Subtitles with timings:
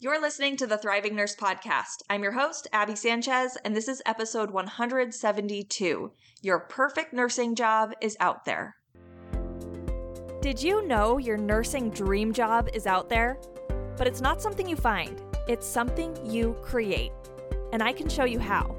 [0.00, 2.04] You're listening to the Thriving Nurse Podcast.
[2.08, 6.12] I'm your host, Abby Sanchez, and this is episode 172.
[6.40, 8.76] Your perfect nursing job is out there.
[10.40, 13.40] Did you know your nursing dream job is out there?
[13.96, 17.10] But it's not something you find, it's something you create.
[17.72, 18.76] And I can show you how.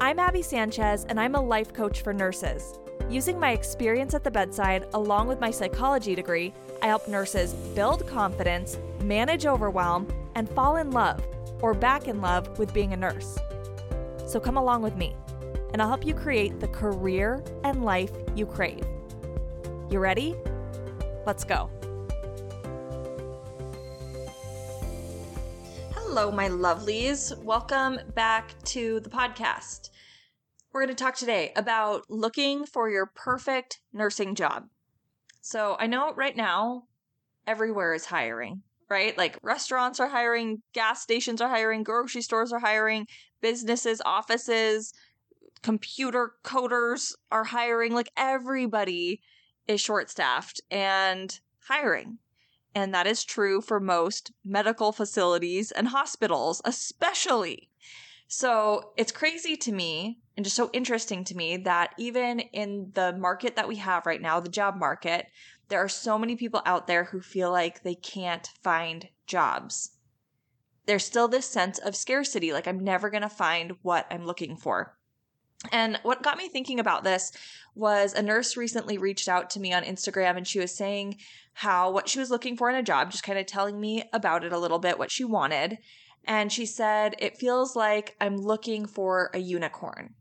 [0.00, 2.78] I'm Abby Sanchez, and I'm a life coach for nurses.
[3.10, 8.06] Using my experience at the bedside, along with my psychology degree, I help nurses build
[8.06, 11.20] confidence, manage overwhelm, and fall in love
[11.62, 13.38] or back in love with being a nurse.
[14.26, 15.16] So come along with me,
[15.72, 18.84] and I'll help you create the career and life you crave.
[19.90, 20.36] You ready?
[21.24, 21.70] Let's go.
[25.94, 27.36] Hello, my lovelies.
[27.42, 29.88] Welcome back to the podcast.
[30.72, 34.68] We're going to talk today about looking for your perfect nursing job.
[35.40, 36.84] So I know right now
[37.46, 39.16] everywhere is hiring right?
[39.16, 43.06] Like restaurants are hiring, gas stations are hiring, grocery stores are hiring,
[43.40, 44.92] businesses, offices,
[45.62, 47.92] computer coders are hiring.
[47.94, 49.20] Like everybody
[49.66, 51.38] is short staffed and
[51.68, 52.18] hiring.
[52.74, 57.70] And that is true for most medical facilities and hospitals, especially.
[58.28, 63.16] So it's crazy to me and just so interesting to me that even in the
[63.16, 65.26] market that we have right now, the job market,
[65.68, 69.90] there are so many people out there who feel like they can't find jobs.
[70.86, 74.56] There's still this sense of scarcity, like I'm never going to find what I'm looking
[74.56, 74.96] for.
[75.72, 77.32] And what got me thinking about this
[77.74, 81.16] was a nurse recently reached out to me on Instagram and she was saying
[81.54, 84.44] how what she was looking for in a job, just kind of telling me about
[84.44, 85.78] it a little bit, what she wanted.
[86.24, 90.14] And she said, It feels like I'm looking for a unicorn.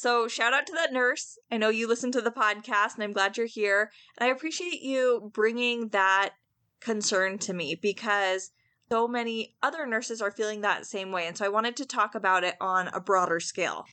[0.00, 1.40] So, shout out to that nurse.
[1.50, 3.90] I know you listen to the podcast and I'm glad you're here.
[4.16, 6.34] And I appreciate you bringing that
[6.78, 8.52] concern to me because
[8.88, 11.26] so many other nurses are feeling that same way.
[11.26, 13.86] And so I wanted to talk about it on a broader scale.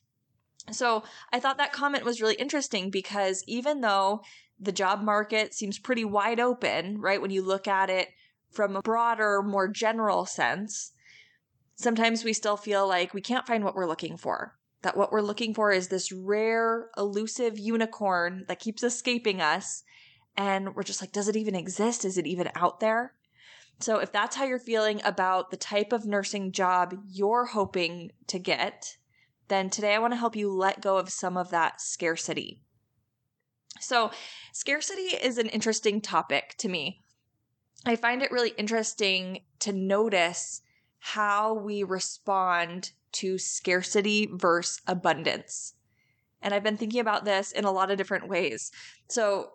[0.70, 4.22] So I thought that comment was really interesting because even though
[4.60, 8.10] the job market seems pretty wide open, right, when you look at it
[8.52, 10.92] from a broader, more general sense,
[11.74, 15.20] sometimes we still feel like we can't find what we're looking for that what we're
[15.20, 19.82] looking for is this rare, elusive unicorn that keeps escaping us.
[20.36, 22.04] And we're just like, does it even exist?
[22.04, 23.12] Is it even out there?
[23.80, 28.38] So, if that's how you're feeling about the type of nursing job you're hoping to
[28.38, 28.96] get,
[29.48, 32.62] then today I want to help you let go of some of that scarcity.
[33.80, 34.12] So,
[34.52, 37.02] scarcity is an interesting topic to me.
[37.84, 40.62] I find it really interesting to notice
[41.00, 45.74] how we respond to scarcity versus abundance.
[46.42, 48.70] And I've been thinking about this in a lot of different ways.
[49.08, 49.50] So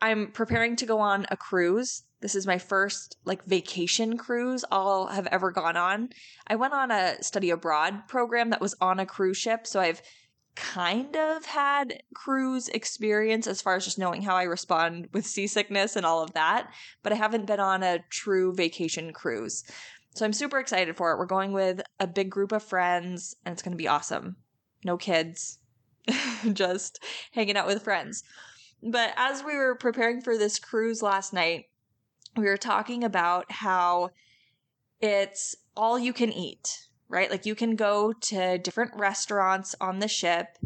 [0.00, 2.04] I'm preparing to go on a cruise.
[2.20, 6.10] This is my first like vacation cruise I'll have ever gone on.
[6.46, 10.02] I went on a study abroad program that was on a cruise ship, so I've
[10.58, 15.94] kind of had cruise experience as far as just knowing how I respond with seasickness
[15.94, 16.72] and all of that,
[17.04, 19.62] but I haven't been on a true vacation cruise.
[20.14, 21.18] So I'm super excited for it.
[21.18, 24.36] We're going with a big group of friends and it's going to be awesome.
[24.84, 25.58] No kids,
[26.52, 27.02] just
[27.32, 28.24] hanging out with friends.
[28.82, 31.66] But as we were preparing for this cruise last night,
[32.36, 34.10] we were talking about how
[35.00, 37.30] it's all you can eat, right?
[37.30, 40.58] Like you can go to different restaurants on the ship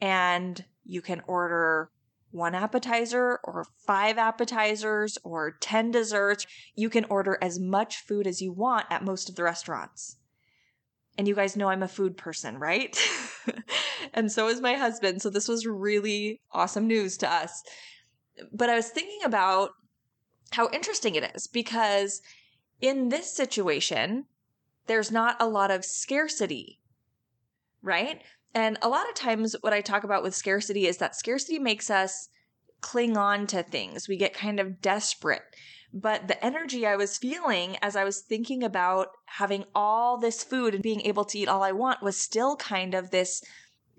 [0.00, 1.90] and you can order
[2.30, 6.46] one appetizer or five appetizers or 10 desserts.
[6.74, 10.16] You can order as much food as you want at most of the restaurants.
[11.18, 12.98] And you guys know I'm a food person, right?
[14.14, 15.22] and so is my husband.
[15.22, 17.62] So this was really awesome news to us.
[18.52, 19.70] But I was thinking about
[20.52, 22.20] how interesting it is because
[22.80, 24.26] in this situation,
[24.86, 26.80] there's not a lot of scarcity,
[27.82, 28.22] right?
[28.56, 31.90] And a lot of times, what I talk about with scarcity is that scarcity makes
[31.90, 32.30] us
[32.80, 34.08] cling on to things.
[34.08, 35.42] We get kind of desperate.
[35.92, 40.72] But the energy I was feeling as I was thinking about having all this food
[40.72, 43.42] and being able to eat all I want was still kind of this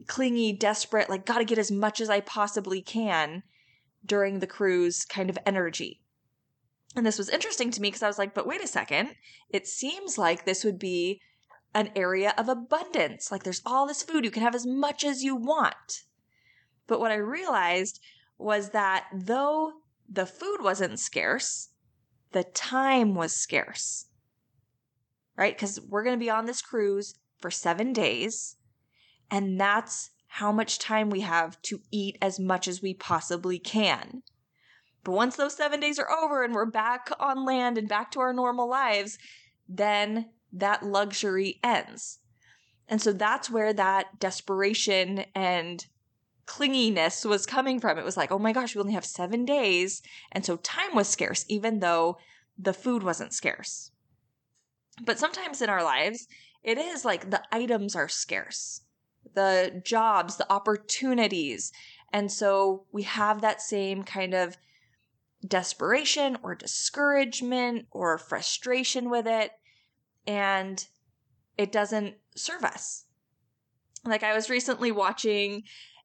[0.07, 3.43] clingy, desperate, like, gotta get as much as I possibly can
[4.03, 6.01] during the cruise kind of energy.
[6.95, 9.09] And this was interesting to me because I was like, but wait a second.
[9.51, 11.21] It seems like this would be
[11.77, 13.31] an area of abundance.
[13.31, 16.01] Like there's all this food, you can have as much as you want.
[16.87, 18.01] But what I realized
[18.39, 19.73] was that though
[20.09, 21.69] the food wasn't scarce,
[22.31, 24.07] the time was scarce.
[25.37, 25.55] Right?
[25.55, 28.55] Because we're going to be on this cruise for seven days,
[29.29, 34.23] and that's how much time we have to eat as much as we possibly can.
[35.03, 38.19] But once those seven days are over and we're back on land and back to
[38.19, 39.19] our normal lives,
[39.69, 42.19] then that luxury ends.
[42.87, 45.85] And so that's where that desperation and
[46.45, 47.97] clinginess was coming from.
[47.97, 50.01] It was like, oh my gosh, we only have seven days.
[50.31, 52.17] And so time was scarce, even though
[52.57, 53.91] the food wasn't scarce.
[55.03, 56.27] But sometimes in our lives,
[56.63, 58.81] it is like the items are scarce,
[59.35, 61.71] the jobs, the opportunities.
[62.11, 64.57] And so we have that same kind of
[65.45, 69.51] desperation or discouragement or frustration with it.
[70.27, 70.85] And
[71.57, 73.05] it doesn't serve us.
[74.05, 75.63] Like I was recently watching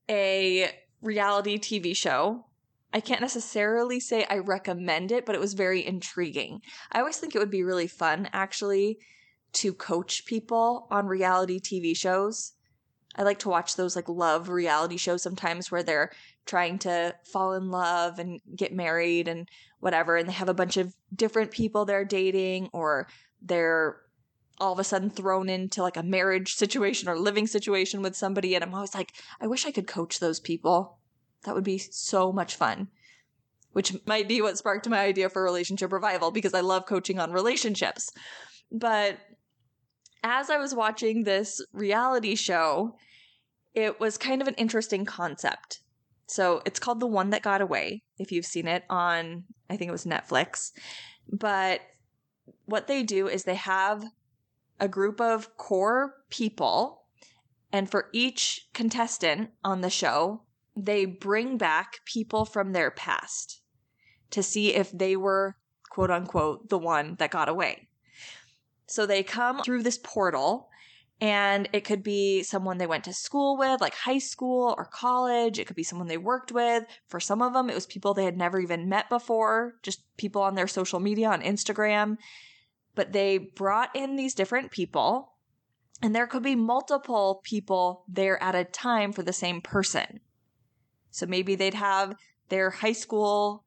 [0.08, 0.70] a
[1.02, 2.46] reality TV show.
[2.94, 6.60] I can't necessarily say I recommend it, but it was very intriguing.
[6.90, 8.98] I always think it would be really fun, actually,
[9.54, 12.52] to coach people on reality TV shows.
[13.16, 16.12] I like to watch those like love reality shows sometimes where they're
[16.46, 19.48] trying to fall in love and get married and
[19.80, 23.08] whatever, and they have a bunch of different people they're dating or
[23.42, 24.00] they're
[24.58, 28.54] all of a sudden thrown into like a marriage situation or living situation with somebody.
[28.54, 30.98] And I'm always like, I wish I could coach those people.
[31.44, 32.88] That would be so much fun.
[33.72, 37.32] Which might be what sparked my idea for relationship revival because I love coaching on
[37.32, 38.10] relationships.
[38.70, 39.18] But
[40.22, 42.96] as I was watching this reality show,
[43.74, 45.80] it was kind of an interesting concept.
[46.26, 49.88] So it's called The One That Got Away, if you've seen it on, I think
[49.88, 50.72] it was Netflix.
[51.30, 51.80] But
[52.66, 54.04] what they do is they have
[54.82, 57.04] a group of core people,
[57.72, 60.42] and for each contestant on the show,
[60.76, 63.60] they bring back people from their past
[64.30, 65.56] to see if they were,
[65.88, 67.86] quote unquote, the one that got away.
[68.88, 70.68] So they come through this portal,
[71.20, 75.60] and it could be someone they went to school with, like high school or college.
[75.60, 76.82] It could be someone they worked with.
[77.06, 80.42] For some of them, it was people they had never even met before, just people
[80.42, 82.16] on their social media on Instagram
[82.94, 85.32] but they brought in these different people,
[86.02, 90.20] and there could be multiple people there at a time for the same person.
[91.10, 92.16] So maybe they'd have
[92.48, 93.64] their high school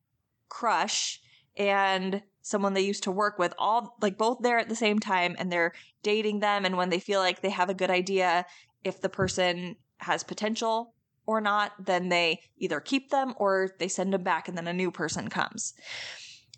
[0.49, 1.19] crush
[1.57, 5.35] and someone they used to work with all like both there at the same time
[5.39, 5.73] and they're
[6.03, 8.45] dating them and when they feel like they have a good idea
[8.83, 10.93] if the person has potential
[11.25, 14.73] or not then they either keep them or they send them back and then a
[14.73, 15.73] new person comes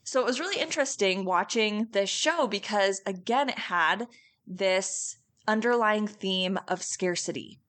[0.08, 4.08] so it was really interesting watching this show because, again, it had
[4.48, 7.60] this underlying theme of scarcity.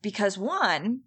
[0.00, 1.02] Because, one,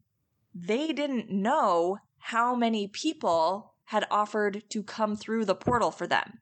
[0.54, 6.38] they didn't know how many people had offered to come through the portal for them.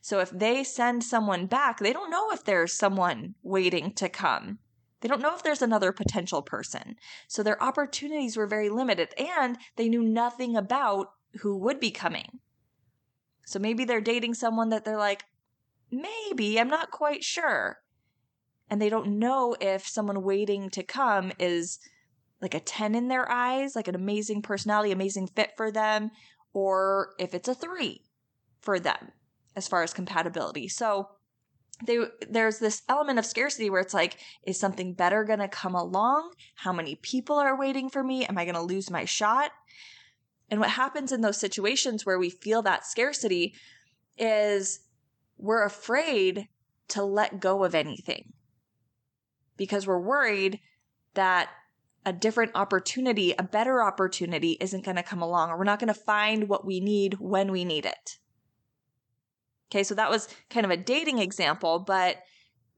[0.00, 4.60] So if they send someone back, they don't know if there's someone waiting to come.
[5.00, 6.94] They don't know if there's another potential person.
[7.26, 11.08] So their opportunities were very limited and they knew nothing about
[11.40, 12.38] who would be coming.
[13.44, 15.24] So maybe they're dating someone that they're like,
[15.90, 17.78] maybe, I'm not quite sure.
[18.70, 21.78] And they don't know if someone waiting to come is
[22.40, 26.10] like a 10 in their eyes, like an amazing personality, amazing fit for them,
[26.52, 28.02] or if it's a 3
[28.60, 29.12] for them
[29.56, 30.68] as far as compatibility.
[30.68, 31.08] So
[31.86, 31.98] they,
[32.28, 36.32] there's this element of scarcity where it's like, is something better going to come along?
[36.56, 38.24] How many people are waiting for me?
[38.26, 39.50] Am I going to lose my shot?
[40.50, 43.54] And what happens in those situations where we feel that scarcity
[44.18, 44.80] is
[45.36, 46.48] we're afraid
[46.88, 48.32] to let go of anything
[49.56, 50.60] because we're worried
[51.14, 51.48] that
[52.06, 55.92] a different opportunity, a better opportunity isn't going to come along, or we're not going
[55.92, 58.18] to find what we need when we need it.
[59.70, 62.18] Okay, so that was kind of a dating example, but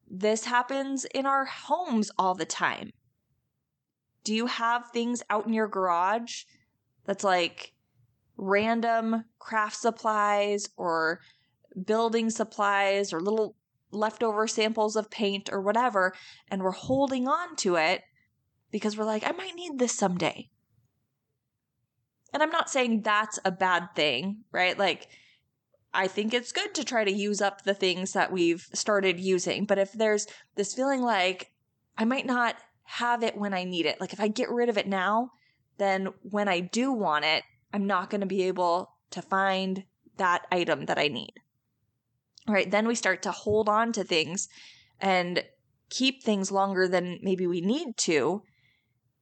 [0.09, 2.91] this happens in our homes all the time.
[4.23, 6.45] Do you have things out in your garage
[7.07, 7.73] that's like
[8.37, 11.21] random craft supplies or
[11.85, 13.57] building supplies or little
[13.91, 16.13] leftover samples of paint or whatever,
[16.51, 18.03] and we're holding on to it
[18.71, 20.51] because we're like, I might need this someday.
[22.33, 24.79] And I'm not saying that's a bad thing, right?
[24.79, 25.09] Like,
[25.95, 29.65] I think it's good to try to use up the things that we've started using.
[29.65, 31.53] But if there's this feeling like
[31.97, 34.77] I might not have it when I need it, like if I get rid of
[34.77, 35.31] it now,
[35.79, 39.85] then when I do want it, I'm not going to be able to find
[40.17, 41.35] that item that I need.
[42.49, 44.49] All right, then we start to hold on to things
[45.01, 45.45] and
[45.91, 48.43] keep things longer than maybe we need to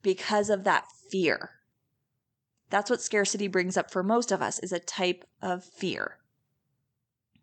[0.02, 1.50] because of that fear.
[2.70, 6.18] That's what scarcity brings up for most of us is a type of fear.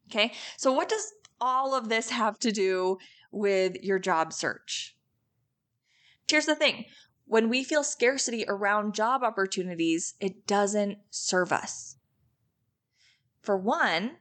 [0.10, 0.34] Okay?
[0.58, 2.98] So what does all of this have to do
[3.32, 4.96] with your job search?
[6.30, 6.86] Here's the thing
[7.32, 11.96] when we feel scarcity around job opportunities, it doesn't serve us.
[13.40, 14.18] For one,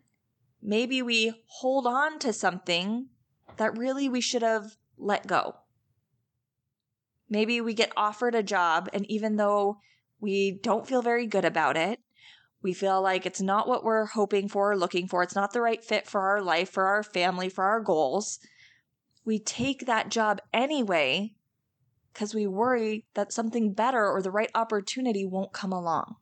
[0.62, 3.09] maybe we hold on to something
[3.57, 5.57] that really we should have let go.
[7.29, 9.79] Maybe we get offered a job, and even though
[10.21, 11.99] we don't feel very good about it,
[12.62, 15.61] we feel like it's not what we're hoping for or looking for, it's not the
[15.61, 18.38] right fit for our life, for our family, for our goals.
[19.25, 21.35] We take that job anyway
[22.12, 26.17] because we worry that something better or the right opportunity won't come along.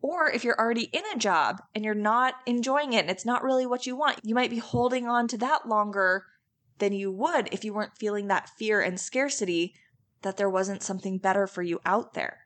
[0.00, 3.44] Or if you're already in a job and you're not enjoying it and it's not
[3.44, 6.26] really what you want, you might be holding on to that longer
[6.78, 9.74] than you would if you weren't feeling that fear and scarcity
[10.22, 12.38] that there wasn't something better for you out there.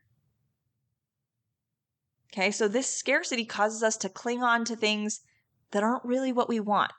[2.33, 5.21] Okay, so this scarcity causes us to cling on to things
[5.71, 6.93] that aren't really what we want.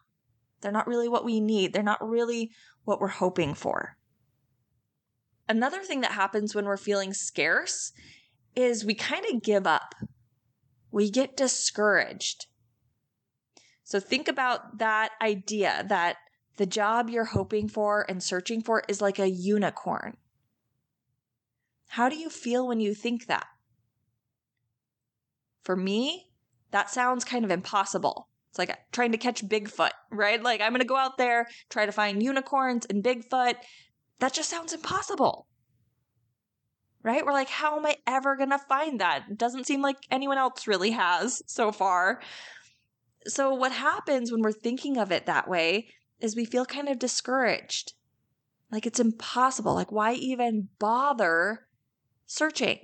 [0.62, 1.74] They're not really what we need.
[1.74, 2.52] They're not really
[2.86, 3.97] what we're hoping for.
[5.50, 7.94] Another thing that happens when we're feeling scarce
[8.56, 9.96] is we kind of give up
[10.92, 12.48] we get discouraged.
[13.84, 16.18] So think about that idea that
[16.58, 20.18] the job you're hoping for and searching for is like a unicorn.
[21.90, 23.46] How do you feel when you think that?
[25.64, 26.32] For me,
[26.72, 28.28] that sounds kind of impossible.
[28.50, 30.42] It's like trying to catch Bigfoot, right?
[30.42, 33.56] Like I'm going to go out there, try to find unicorns and Bigfoot.
[34.20, 35.48] That just sounds impossible
[37.08, 37.26] right?
[37.26, 39.24] We're like, how am I ever going to find that?
[39.32, 42.20] It doesn't seem like anyone else really has so far.
[43.26, 45.88] So, what happens when we're thinking of it that way
[46.20, 47.94] is we feel kind of discouraged.
[48.72, 49.74] Like it's impossible.
[49.74, 51.68] Like, why even bother
[52.26, 52.80] searching?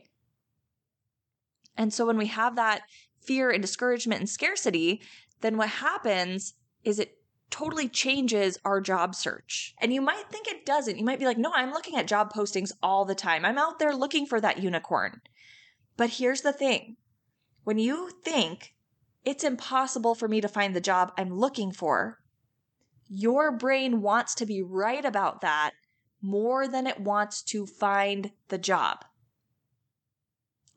[1.75, 2.83] And so, when we have that
[3.21, 5.01] fear and discouragement and scarcity,
[5.41, 6.53] then what happens
[6.85, 7.17] is it
[7.53, 9.75] totally changes our job search.
[9.79, 10.97] And you might think it doesn't.
[10.97, 13.45] You might be like, no, I'm looking at job postings all the time.
[13.45, 15.21] I'm out there looking for that unicorn.
[15.95, 16.97] But here's the thing
[17.63, 18.73] when you think
[19.23, 22.17] it's impossible for me to find the job I'm looking for,
[23.07, 25.73] your brain wants to be right about that
[26.23, 29.05] more than it wants to find the job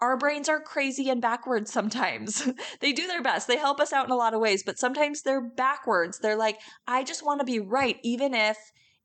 [0.01, 2.49] our brains are crazy and backwards sometimes.
[2.81, 3.49] they do their best.
[3.49, 6.19] They help us out in a lot of ways, but sometimes they're backwards.
[6.19, 8.59] They're like, I just want to be right, even if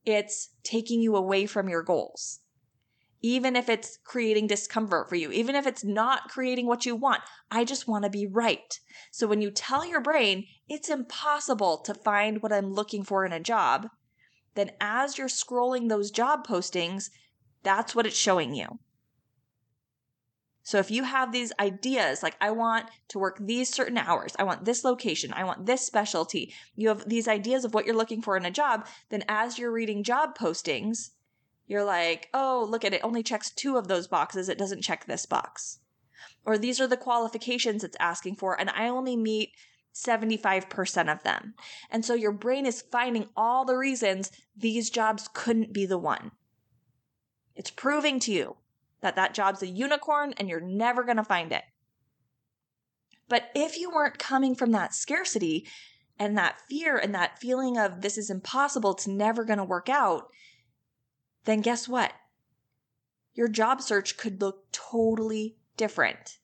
[0.05, 2.39] it's taking you away from your goals.
[3.23, 7.21] Even if it's creating discomfort for you, even if it's not creating what you want,
[7.51, 8.79] I just want to be right.
[9.11, 13.31] So when you tell your brain it's impossible to find what I'm looking for in
[13.31, 13.87] a job,
[14.55, 17.11] then as you're scrolling those job postings,
[17.61, 18.79] that's what it's showing you.
[20.63, 24.43] So if you have these ideas, like I want to work these certain hours, I
[24.43, 28.21] want this location, I want this specialty, you have these ideas of what you're looking
[28.21, 31.11] for in a job, then as you're reading job postings,
[31.67, 35.05] you're like, oh, look at it, only checks two of those boxes, it doesn't check
[35.05, 35.79] this box.
[36.45, 39.51] Or these are the qualifications it's asking for, and I only meet
[39.93, 41.55] 75% of them.
[41.89, 46.31] And so your brain is finding all the reasons these jobs couldn't be the one.
[47.55, 48.57] It's proving to you
[49.01, 51.63] that that job's a unicorn and you're never going to find it.
[53.27, 55.67] But if you weren't coming from that scarcity
[56.19, 59.89] and that fear and that feeling of this is impossible, it's never going to work
[59.89, 60.27] out,
[61.45, 62.13] then guess what?
[63.33, 66.39] Your job search could look totally different,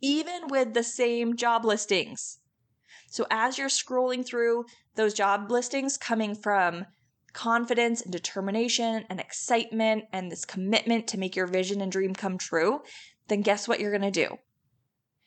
[0.00, 2.38] even with the same job listings.
[3.06, 6.86] So as you're scrolling through those job listings coming from
[7.32, 12.38] confidence and determination and excitement and this commitment to make your vision and dream come
[12.38, 12.80] true,
[13.28, 14.38] then guess what you're going to do?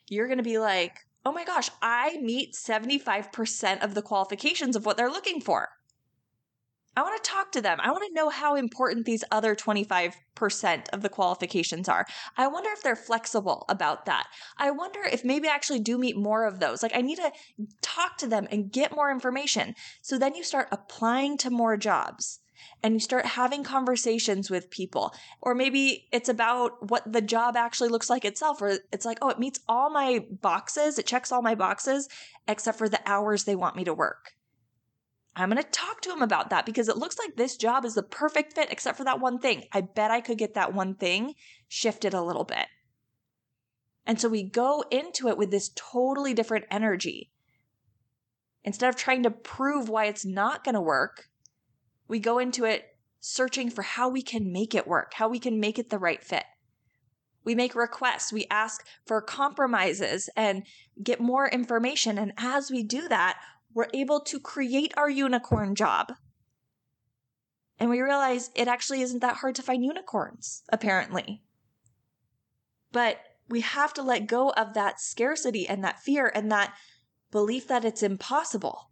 [0.08, 4.84] You're going to be like, oh my gosh, I meet 75% of the qualifications of
[4.84, 5.68] what they're looking for.
[6.94, 7.78] I want to talk to them.
[7.80, 10.14] I want to know how important these other 25%
[10.92, 12.06] of the qualifications are.
[12.36, 14.26] I wonder if they're flexible about that.
[14.58, 16.82] I wonder if maybe I actually do meet more of those.
[16.82, 17.32] Like I need to
[17.80, 19.74] talk to them and get more information.
[20.02, 22.40] So then you start applying to more jobs
[22.82, 25.14] and you start having conversations with people.
[25.40, 29.30] Or maybe it's about what the job actually looks like itself, or it's like, oh,
[29.30, 32.08] it meets all my boxes, it checks all my boxes,
[32.46, 34.32] except for the hours they want me to work.
[35.34, 37.94] I'm going to talk to him about that because it looks like this job is
[37.94, 39.64] the perfect fit except for that one thing.
[39.72, 41.34] I bet I could get that one thing
[41.68, 42.66] shifted a little bit.
[44.04, 47.30] And so we go into it with this totally different energy.
[48.64, 51.28] Instead of trying to prove why it's not going to work,
[52.08, 55.58] we go into it searching for how we can make it work, how we can
[55.60, 56.44] make it the right fit.
[57.44, 60.64] We make requests, we ask for compromises and
[61.02, 62.18] get more information.
[62.18, 63.40] And as we do that,
[63.74, 66.12] we're able to create our unicorn job.
[67.78, 71.42] And we realize it actually isn't that hard to find unicorns, apparently.
[72.92, 76.74] But we have to let go of that scarcity and that fear and that
[77.30, 78.90] belief that it's impossible.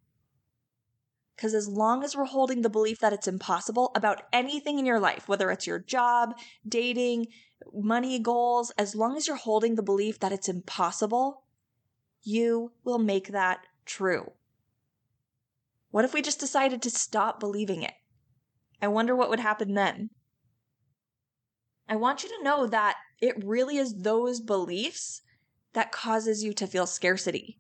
[1.37, 5.01] Because as long as we're holding the belief that it's impossible about anything in your
[5.01, 6.35] life, whether it's your job,
[6.69, 7.29] dating,
[7.73, 11.45] money goals, as long as you're holding the belief that it's impossible,
[12.23, 14.33] you will make that true.
[15.91, 17.95] What if we just decided to stop believing it?
[18.81, 20.11] I wonder what would happen then.
[21.89, 25.23] I want you to know that it really is those beliefs
[25.73, 27.59] that causes you to feel scarcity.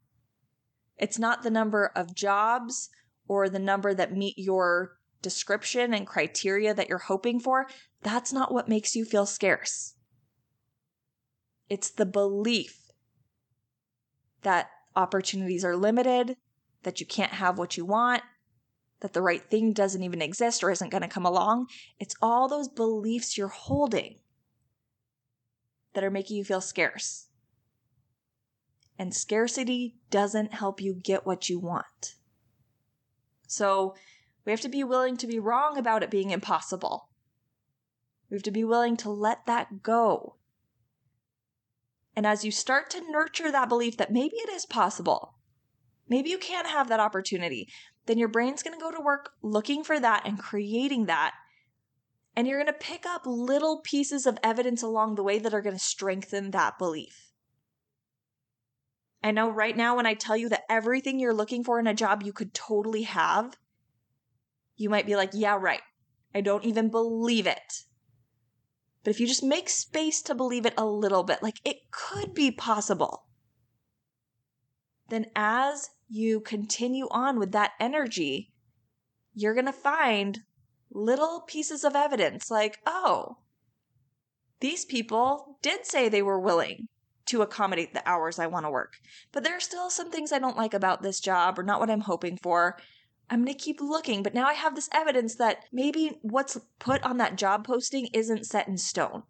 [0.97, 2.91] It's not the number of jobs
[3.27, 7.69] or the number that meet your description and criteria that you're hoping for.
[8.03, 9.95] That's not what makes you feel scarce.
[11.69, 12.91] It's the belief
[14.43, 16.37] that opportunities are limited,
[16.83, 18.23] that you can't have what you want,
[19.01, 21.67] that the right thing doesn't even exist or isn't going to come along.
[21.99, 24.17] It's all those beliefs you're holding
[25.95, 27.29] that are making you feel scarce.
[28.99, 32.17] And scarcity doesn't help you get what you want.
[33.47, 33.95] So
[34.45, 37.09] we have to be willing to be wrong about it being impossible.
[38.31, 40.37] We have to be willing to let that go.
[42.15, 45.35] And as you start to nurture that belief that maybe it is possible,
[46.11, 47.69] maybe you can't have that opportunity,
[48.07, 51.33] then your brain's going to go to work looking for that and creating that.
[52.37, 55.63] And you're going to pick up little pieces of evidence along the way that are
[55.63, 57.31] going to strengthen that belief.
[59.23, 61.95] I know right now, when I tell you that everything you're looking for in a
[61.95, 63.57] job you could totally have,
[64.77, 65.83] you might be like, yeah, right.
[66.35, 67.83] I don't even believe it.
[69.05, 72.35] But if you just make space to believe it a little bit, like it could
[72.35, 73.27] be possible,
[75.09, 78.53] then as you continue on with that energy,
[79.33, 80.41] you're going to find
[80.91, 83.39] little pieces of evidence like, oh,
[84.59, 86.89] these people did say they were willing
[87.27, 88.95] to accommodate the hours I want to work,
[89.31, 91.91] but there are still some things I don't like about this job or not what
[91.91, 92.77] I'm hoping for.
[93.31, 97.01] I'm going to keep looking, but now I have this evidence that maybe what's put
[97.05, 99.23] on that job posting isn't set in stone.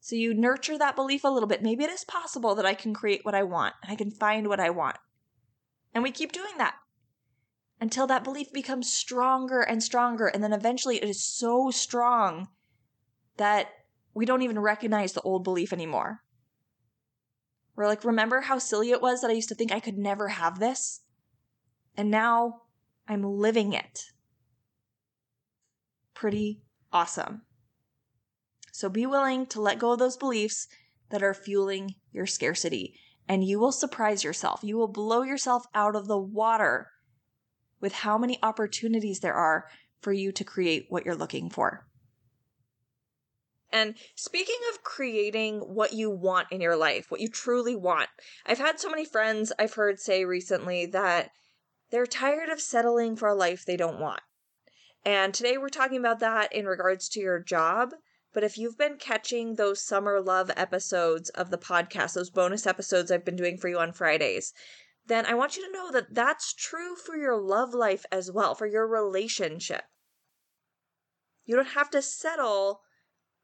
[0.00, 1.62] So you nurture that belief a little bit.
[1.62, 4.48] Maybe it is possible that I can create what I want and I can find
[4.48, 4.96] what I want.
[5.94, 6.74] And we keep doing that
[7.80, 10.26] until that belief becomes stronger and stronger.
[10.26, 12.48] And then eventually it is so strong
[13.36, 13.68] that
[14.14, 16.20] we don't even recognize the old belief anymore.
[17.74, 20.28] We're like, remember how silly it was that I used to think I could never
[20.28, 21.00] have this?
[21.96, 22.62] And now
[23.08, 24.04] I'm living it.
[26.14, 27.42] Pretty awesome.
[28.72, 30.68] So be willing to let go of those beliefs
[31.10, 32.94] that are fueling your scarcity
[33.28, 34.60] and you will surprise yourself.
[34.62, 36.88] You will blow yourself out of the water
[37.80, 39.66] with how many opportunities there are
[40.00, 41.86] for you to create what you're looking for.
[43.72, 48.10] And speaking of creating what you want in your life, what you truly want,
[48.44, 51.30] I've had so many friends I've heard say recently that
[51.90, 54.20] they're tired of settling for a life they don't want.
[55.04, 57.92] And today we're talking about that in regards to your job
[58.32, 63.10] but if you've been catching those summer love episodes of the podcast, those bonus episodes
[63.10, 64.52] I've been doing for you on Fridays,
[65.06, 68.54] then I want you to know that that's true for your love life as well,
[68.54, 69.84] for your relationship.
[71.44, 72.82] You don't have to settle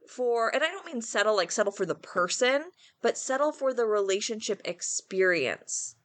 [0.08, 2.70] for, and I don't mean settle like settle for the person,
[3.02, 5.96] but settle for the relationship experience.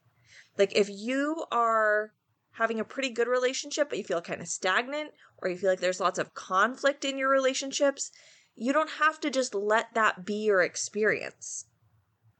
[0.58, 2.12] Like if you are
[2.52, 5.80] having a pretty good relationship, but you feel kind of stagnant, or you feel like
[5.80, 8.10] there's lots of conflict in your relationships,
[8.56, 11.66] you don't have to just let that be your experience.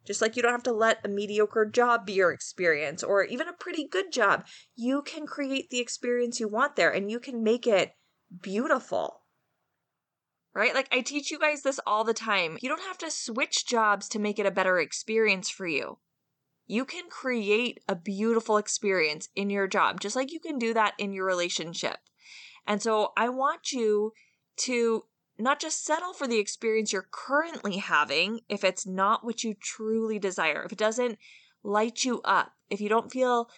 [0.05, 3.49] Just like you don't have to let a mediocre job be your experience or even
[3.49, 4.47] a pretty good job.
[4.77, 7.95] You can create the experience you want there and you can make it
[8.43, 9.23] beautiful.
[10.53, 10.75] Right?
[10.75, 12.59] Like I teach you guys this all the time.
[12.61, 15.99] You don't have to switch jobs to make it a better experience for you.
[16.67, 20.95] You can create a beautiful experience in your job, just like you can do that
[20.99, 21.97] in your relationship.
[22.67, 24.13] And so I want you
[24.59, 25.05] to
[25.39, 30.19] not just settle for the experience you're currently having if it's not what you truly
[30.19, 31.19] desire, if it doesn't
[31.63, 33.49] light you up, if you don't feel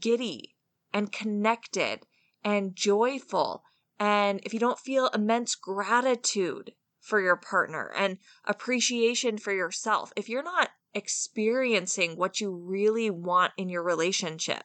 [0.00, 0.54] giddy
[0.92, 2.06] and connected
[2.44, 3.64] and joyful,
[3.98, 10.28] and if you don't feel immense gratitude for your partner and appreciation for yourself, if
[10.28, 14.64] you're not experiencing what you really want in your relationship,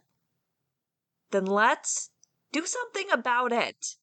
[1.32, 2.12] then let's
[2.52, 3.96] do something about it.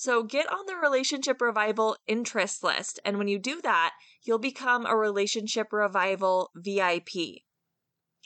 [0.00, 2.98] So get on the relationship revival interest list.
[3.04, 7.42] And when you do that, you'll become a relationship revival VIP,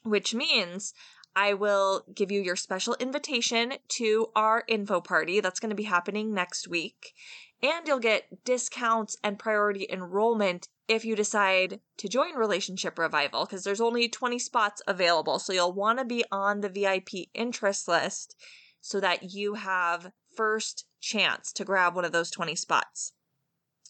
[0.05, 0.95] which means
[1.35, 5.83] I will give you your special invitation to our info party that's going to be
[5.83, 7.13] happening next week.
[7.61, 13.65] And you'll get discounts and priority enrollment if you decide to join Relationship Revival because
[13.65, 15.41] there's only 20 spots available.
[15.41, 18.37] So you'll want to be on the VIP interest list
[18.81, 23.13] so that you have first chance to grab one of those 20 spots.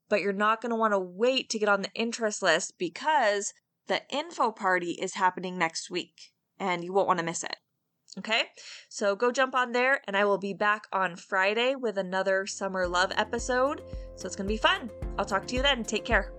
[0.09, 3.53] But you're not going to want to wait to get on the interest list because
[3.87, 7.55] the info party is happening next week and you won't want to miss it.
[8.17, 8.43] Okay,
[8.87, 12.87] so go jump on there, and I will be back on Friday with another Summer
[12.87, 13.81] Love episode.
[14.15, 14.89] So it's going to be fun.
[15.17, 15.83] I'll talk to you then.
[15.83, 16.31] Take care.